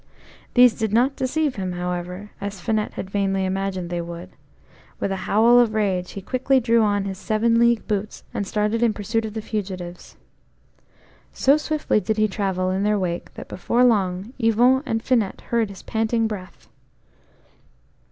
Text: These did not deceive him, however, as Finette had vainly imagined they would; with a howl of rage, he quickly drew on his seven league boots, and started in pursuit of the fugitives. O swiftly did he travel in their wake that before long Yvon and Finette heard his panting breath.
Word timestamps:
These 0.55 0.73
did 0.73 0.91
not 0.91 1.15
deceive 1.15 1.57
him, 1.57 1.73
however, 1.73 2.31
as 2.41 2.59
Finette 2.59 2.93
had 2.93 3.11
vainly 3.11 3.45
imagined 3.45 3.91
they 3.91 4.01
would; 4.01 4.29
with 4.99 5.11
a 5.11 5.15
howl 5.29 5.59
of 5.59 5.75
rage, 5.75 6.13
he 6.13 6.23
quickly 6.23 6.59
drew 6.59 6.81
on 6.81 7.05
his 7.05 7.19
seven 7.19 7.59
league 7.59 7.87
boots, 7.87 8.23
and 8.33 8.47
started 8.47 8.81
in 8.81 8.93
pursuit 8.95 9.25
of 9.25 9.35
the 9.35 9.43
fugitives. 9.43 10.17
O 11.47 11.55
swiftly 11.55 11.99
did 11.99 12.17
he 12.17 12.27
travel 12.27 12.71
in 12.71 12.81
their 12.81 12.97
wake 12.97 13.31
that 13.35 13.47
before 13.47 13.83
long 13.83 14.33
Yvon 14.39 14.81
and 14.87 15.03
Finette 15.03 15.41
heard 15.51 15.69
his 15.69 15.83
panting 15.83 16.25
breath. 16.25 16.67